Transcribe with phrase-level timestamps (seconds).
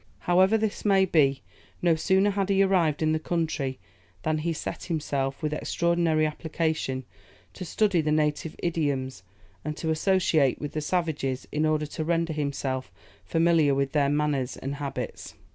[0.21, 1.43] However this may be,
[1.79, 3.77] no sooner had he arrived in the country,
[4.23, 7.03] than he set himself, with extraordinary application,
[7.53, 9.21] to study the native idioms,
[9.63, 12.91] and to associate with the savages in order to render himself
[13.25, 15.35] familiar with their manners and habits.